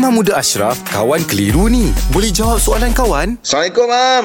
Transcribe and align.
Imam 0.00 0.16
Muda 0.16 0.40
Ashraf, 0.40 0.80
kawan 0.88 1.20
keliru 1.28 1.68
ni. 1.68 1.92
Boleh 2.08 2.32
jawab 2.32 2.56
soalan 2.56 2.88
kawan? 2.96 3.36
Assalamualaikum, 3.44 3.84
Mam. 3.84 4.24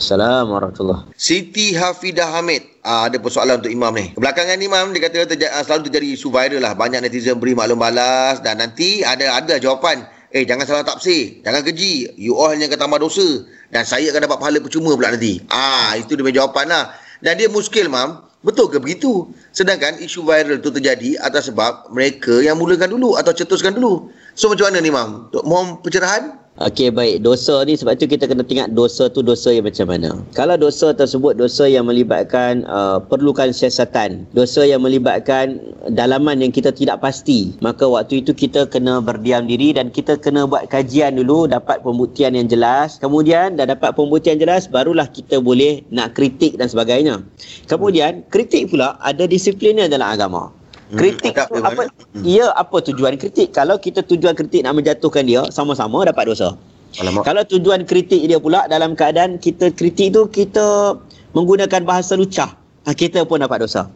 Assalamualaikum 0.00 0.48
warahmatullahi 0.56 1.02
Siti 1.12 1.76
Hafidah 1.76 2.40
Hamid. 2.40 2.64
Ah, 2.80 3.04
ada 3.04 3.20
persoalan 3.20 3.60
untuk 3.60 3.68
Imam 3.68 3.92
ni. 3.92 4.16
Belakangan 4.16 4.56
ni, 4.56 4.64
Mam, 4.64 4.96
dia 4.96 5.04
kata 5.04 5.28
terja- 5.28 5.52
ah, 5.52 5.60
selalu 5.60 5.92
terjadi 5.92 6.16
isu 6.16 6.32
viral 6.32 6.64
lah. 6.64 6.72
Banyak 6.72 7.04
netizen 7.04 7.36
beri 7.36 7.52
maklum 7.52 7.84
balas 7.84 8.40
dan 8.40 8.64
nanti 8.64 9.04
ada 9.04 9.36
ada 9.36 9.60
jawapan. 9.60 10.08
Eh, 10.32 10.48
jangan 10.48 10.64
salah 10.64 10.88
tafsir. 10.88 11.44
Jangan 11.44 11.68
keji. 11.68 12.16
You 12.16 12.40
all 12.40 12.56
hanya 12.56 12.72
akan 12.72 12.88
tambah 12.88 13.04
dosa. 13.04 13.44
Dan 13.68 13.84
saya 13.84 14.08
akan 14.16 14.24
dapat 14.24 14.40
pahala 14.40 14.56
percuma 14.64 14.96
pula 14.96 15.12
nanti. 15.12 15.36
Ah, 15.52 16.00
itu 16.00 16.16
dia 16.16 16.24
punya 16.24 16.36
jawapan 16.40 16.64
lah. 16.72 16.96
Dan 17.20 17.36
dia 17.36 17.52
muskil, 17.52 17.92
Mam. 17.92 18.24
Betul 18.40 18.72
ke 18.72 18.80
begitu? 18.80 19.28
Sedangkan 19.52 20.00
isu 20.00 20.24
viral 20.24 20.64
tu 20.64 20.72
terjadi 20.72 21.20
atas 21.20 21.52
sebab 21.52 21.92
mereka 21.92 22.40
yang 22.40 22.56
mulakan 22.56 22.96
dulu 22.96 23.20
atau 23.20 23.36
cetuskan 23.36 23.76
dulu. 23.76 24.08
So 24.32 24.48
macam 24.48 24.72
mana 24.72 24.80
ni, 24.80 24.88
Mam? 24.88 25.28
Mohon 25.44 25.84
pencerahan? 25.84 26.39
Okey 26.60 26.92
baik 26.92 27.24
dosa 27.24 27.64
ni 27.64 27.72
sebab 27.72 27.96
tu 27.96 28.04
kita 28.04 28.28
kena 28.28 28.44
tengok 28.44 28.76
dosa 28.76 29.08
tu 29.08 29.24
dosa 29.24 29.48
yang 29.48 29.64
macam 29.64 29.88
mana. 29.88 30.20
Kalau 30.36 30.60
dosa 30.60 30.92
tersebut 30.92 31.32
dosa 31.32 31.64
yang 31.64 31.88
melibatkan 31.88 32.68
uh, 32.68 33.00
perlukan 33.00 33.48
siasatan, 33.48 34.28
dosa 34.36 34.68
yang 34.68 34.84
melibatkan 34.84 35.56
dalaman 35.88 36.44
yang 36.44 36.52
kita 36.52 36.68
tidak 36.68 37.00
pasti, 37.00 37.56
maka 37.64 37.88
waktu 37.88 38.20
itu 38.20 38.36
kita 38.36 38.68
kena 38.68 39.00
berdiam 39.00 39.48
diri 39.48 39.72
dan 39.72 39.88
kita 39.88 40.20
kena 40.20 40.44
buat 40.44 40.68
kajian 40.68 41.16
dulu 41.16 41.48
dapat 41.48 41.80
pembuktian 41.80 42.36
yang 42.36 42.44
jelas. 42.44 43.00
Kemudian 43.00 43.56
dah 43.56 43.64
dapat 43.64 43.96
pembuktian 43.96 44.36
jelas 44.36 44.68
barulah 44.68 45.08
kita 45.08 45.40
boleh 45.40 45.80
nak 45.88 46.12
kritik 46.12 46.60
dan 46.60 46.68
sebagainya. 46.68 47.24
Kemudian 47.72 48.28
kritik 48.28 48.68
pula 48.68 49.00
ada 49.00 49.24
disiplinnya 49.24 49.88
dalam 49.88 50.12
agama. 50.12 50.59
Kritik 50.90 51.38
adab 51.38 51.46
tu 51.54 51.60
apa? 51.62 51.82
mana? 51.86 51.92
Hmm. 52.14 52.24
Ya, 52.26 52.46
apa 52.58 52.76
tujuan 52.82 53.14
kritik? 53.14 53.54
Kalau 53.54 53.78
kita 53.78 54.02
tujuan 54.02 54.34
kritik 54.34 54.66
nak 54.66 54.74
menjatuhkan 54.74 55.22
dia, 55.22 55.46
sama-sama 55.54 56.02
dapat 56.02 56.34
dosa. 56.34 56.58
Alamak. 56.98 57.22
Kalau 57.22 57.42
tujuan 57.46 57.86
kritik 57.86 58.26
dia 58.26 58.42
pula 58.42 58.66
dalam 58.66 58.98
keadaan 58.98 59.38
kita 59.38 59.70
kritik 59.70 60.10
tu 60.10 60.26
kita 60.26 60.98
menggunakan 61.38 61.86
bahasa 61.86 62.18
lucah, 62.18 62.50
ha, 62.82 62.90
kita 62.90 63.22
pun 63.22 63.38
dapat 63.38 63.62
dosa. 63.62 63.86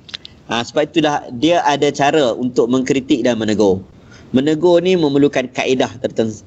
Ha, 0.47 0.63
sebab 0.63 0.87
itulah 0.87 1.27
dia 1.35 1.59
ada 1.67 1.91
cara 1.91 2.31
untuk 2.37 2.71
mengkritik 2.71 3.27
dan 3.27 3.43
menegur. 3.43 3.83
Menegur 4.31 4.83
ni 4.83 4.99
memerlukan 4.99 5.47
kaedah 5.51 5.91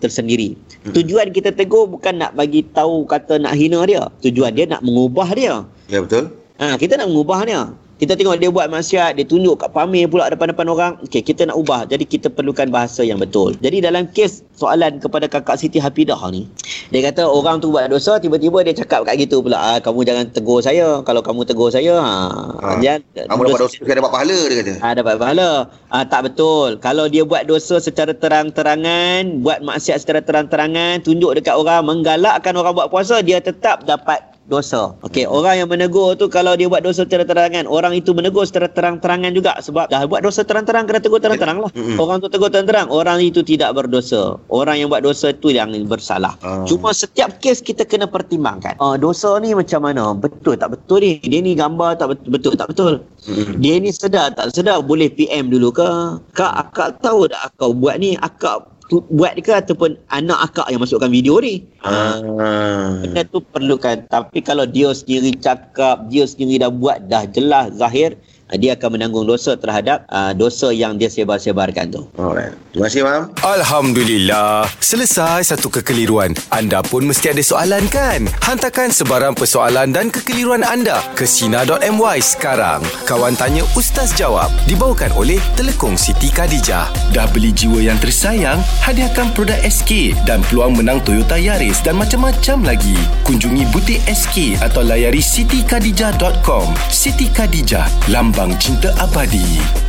tersendiri. 0.04 0.60
Tujuan 0.92 1.32
kita 1.32 1.56
tegur 1.56 1.88
bukan 1.88 2.20
nak 2.20 2.36
bagi 2.36 2.64
tahu 2.76 3.08
kata 3.08 3.40
nak 3.40 3.56
hina 3.56 3.80
dia. 3.88 4.12
Tujuan 4.24 4.56
dia 4.56 4.68
nak 4.68 4.84
mengubah 4.84 5.28
dia. 5.32 5.64
Ya, 5.88 6.04
betul. 6.04 6.36
Ha, 6.60 6.76
kita 6.76 7.00
nak 7.00 7.08
mengubah 7.12 7.48
dia. 7.48 7.72
Kita 7.98 8.14
tengok 8.14 8.38
dia 8.38 8.54
buat 8.54 8.70
maksiat, 8.70 9.18
dia 9.18 9.26
tunjuk 9.26 9.58
kat 9.58 9.74
pamer 9.74 10.06
pula 10.06 10.30
depan-depan 10.30 10.70
orang. 10.70 10.94
Okey, 11.02 11.26
kita 11.26 11.50
nak 11.50 11.58
ubah. 11.58 11.90
Jadi 11.90 12.06
kita 12.06 12.30
perlukan 12.30 12.70
bahasa 12.70 13.02
yang 13.02 13.18
betul. 13.18 13.58
Jadi 13.58 13.82
dalam 13.82 14.06
kes 14.14 14.46
soalan 14.54 15.02
kepada 15.02 15.26
kakak 15.26 15.58
Siti 15.58 15.82
Hafidah 15.82 16.22
ni, 16.30 16.46
dia 16.94 17.02
kata 17.10 17.26
orang 17.26 17.58
tu 17.58 17.74
buat 17.74 17.90
dosa, 17.90 18.22
tiba-tiba 18.22 18.62
dia 18.62 18.78
cakap 18.78 19.02
kat 19.02 19.18
gitu 19.18 19.42
pula, 19.42 19.58
ah, 19.58 19.78
kamu 19.82 20.06
jangan 20.06 20.30
tegur 20.30 20.62
saya. 20.62 21.02
Kalau 21.02 21.26
kamu 21.26 21.42
tegur 21.50 21.74
saya, 21.74 21.98
ha, 21.98 22.14
Ha. 22.62 22.78
jangan 22.86 23.02
Kamu 23.34 23.42
dapat 23.50 23.62
dosa, 23.66 23.78
saya 23.82 23.96
dapat 23.98 24.12
pahala, 24.14 24.38
dia 24.46 24.56
kata. 24.62 24.74
Ah 24.86 24.94
dapat 24.94 25.14
pahala. 25.18 25.50
Ah 25.90 26.06
tak 26.06 26.22
betul. 26.30 26.78
Kalau 26.78 27.10
dia 27.10 27.26
buat 27.26 27.50
dosa 27.50 27.82
secara 27.82 28.14
terang-terangan, 28.14 29.42
buat 29.42 29.66
maksiat 29.66 30.06
secara 30.06 30.22
terang-terangan, 30.22 31.02
tunjuk 31.02 31.34
dekat 31.34 31.58
orang, 31.58 31.82
menggalakkan 31.82 32.54
orang 32.54 32.78
buat 32.78 32.94
puasa, 32.94 33.26
dia 33.26 33.42
tetap 33.42 33.90
dapat 33.90 34.37
dosa. 34.48 34.96
Okey, 35.04 35.28
orang 35.28 35.60
yang 35.60 35.70
menegur 35.70 36.16
tu 36.16 36.32
kalau 36.32 36.56
dia 36.56 36.72
buat 36.72 36.82
dosa 36.82 37.04
secara 37.04 37.28
terangan, 37.28 37.68
orang 37.68 37.94
itu 37.96 38.16
menegur 38.16 38.48
secara 38.48 38.72
terang-terangan 38.72 39.32
juga 39.36 39.60
sebab 39.60 39.92
dah 39.92 40.08
buat 40.08 40.24
dosa 40.24 40.48
terang-terang 40.48 40.88
kena 40.88 41.00
tegur 41.04 41.20
terang-terang 41.20 41.60
lah. 41.60 41.72
Mm-mm. 41.76 42.00
Orang 42.00 42.24
tu 42.24 42.32
tegur 42.32 42.48
terang-terang, 42.48 42.88
orang 42.88 43.20
itu 43.20 43.44
tidak 43.44 43.76
berdosa. 43.76 44.40
Orang 44.48 44.80
yang 44.80 44.88
buat 44.88 45.04
dosa 45.04 45.36
itu 45.36 45.52
yang 45.52 45.70
bersalah. 45.86 46.40
Ah. 46.42 46.64
Cuma 46.64 46.96
setiap 46.96 47.44
kes 47.44 47.60
kita 47.60 47.84
kena 47.84 48.08
pertimbangkan. 48.08 48.80
Ah 48.80 48.96
dosa 48.96 49.36
ni 49.44 49.52
macam 49.52 49.84
mana? 49.84 50.16
Betul 50.16 50.56
tak 50.56 50.74
betul 50.74 51.04
ni? 51.04 51.20
Dia 51.22 51.44
ni 51.44 51.54
gambar 51.54 52.00
tak 52.00 52.16
betul, 52.16 52.30
betul 52.32 52.54
tak 52.56 52.68
betul? 52.72 52.94
Mm-mm. 53.28 53.60
Dia 53.60 53.84
ni 53.84 53.92
sedar 53.92 54.32
tak 54.32 54.56
sedar 54.56 54.80
boleh 54.80 55.12
PM 55.12 55.52
dulu 55.52 55.76
ke? 55.76 55.90
Kak 56.32 56.72
akak 56.72 57.04
tahu 57.04 57.28
tak 57.28 57.52
akak 57.52 57.76
buat 57.76 58.00
ni? 58.00 58.16
Akak 58.24 58.64
tu, 58.88 59.04
buat 59.12 59.36
ke 59.40 59.52
ataupun 59.52 60.00
anak 60.12 60.52
akak 60.52 60.68
yang 60.72 60.82
masukkan 60.82 61.12
video 61.12 61.40
ni? 61.44 61.64
Ah. 61.84 63.00
Benda 63.04 63.24
tu 63.28 63.44
perlukan. 63.44 64.04
Tapi 64.08 64.40
kalau 64.44 64.68
dia 64.68 64.92
sendiri 64.96 65.36
cakap, 65.40 66.08
dia 66.08 66.24
sendiri 66.28 66.64
dah 66.64 66.72
buat 66.72 67.08
dah 67.12 67.28
jelas 67.30 67.76
zahir, 67.76 68.16
ah, 68.16 68.37
dia 68.56 68.80
akan 68.80 68.96
menanggung 68.96 69.28
dosa 69.28 69.60
terhadap 69.60 70.08
uh, 70.08 70.32
dosa 70.32 70.72
yang 70.72 70.96
dia 70.96 71.12
sebar-sebarkan 71.12 71.92
tu. 71.92 72.02
Alright. 72.16 72.56
Terima 72.72 72.88
kasih, 72.88 73.04
Mam. 73.04 73.22
Alhamdulillah. 73.44 74.70
Selesai 74.80 75.52
satu 75.52 75.68
kekeliruan. 75.68 76.32
Anda 76.54 76.80
pun 76.86 77.04
mesti 77.04 77.36
ada 77.36 77.44
soalan 77.44 77.84
kan? 77.92 78.24
Hantarkan 78.46 78.94
sebarang 78.94 79.36
persoalan 79.36 79.92
dan 79.92 80.08
kekeliruan 80.08 80.64
anda 80.64 81.04
ke 81.18 81.28
Sina.my 81.28 82.18
sekarang. 82.24 82.80
Kawan 83.04 83.36
Tanya 83.36 83.68
Ustaz 83.76 84.16
Jawab 84.16 84.48
dibawakan 84.70 85.12
oleh 85.18 85.42
Telekong 85.60 86.00
Siti 86.00 86.32
Khadijah. 86.32 86.88
Dah 87.12 87.28
beli 87.34 87.52
jiwa 87.52 87.82
yang 87.84 88.00
tersayang? 88.00 88.62
Hadiahkan 88.86 89.34
produk 89.36 89.58
SK 89.66 90.16
dan 90.24 90.40
peluang 90.48 90.78
menang 90.78 91.04
Toyota 91.04 91.36
Yaris 91.36 91.84
dan 91.84 92.00
macam-macam 92.00 92.64
lagi. 92.64 92.96
Kunjungi 93.26 93.66
butik 93.74 94.00
SK 94.06 94.62
atau 94.62 94.86
layari 94.86 95.20
sitikadijah.com. 95.20 96.78
Siti 96.94 97.28
Khadijah, 97.34 97.90
lambang 98.38 98.54
cinta 98.62 98.94
abadi. 99.02 99.87